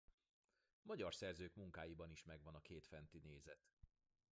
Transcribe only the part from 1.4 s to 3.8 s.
munkáiban is megvan a két fenti nézet.